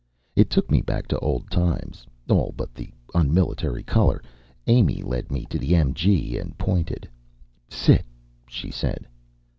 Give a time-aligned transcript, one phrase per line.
[0.35, 4.23] It took me back to old times all but the unmilitary color.
[4.65, 7.07] Amy led me to the MG and pointed.
[7.69, 8.05] "Sit,"
[8.49, 9.05] she said.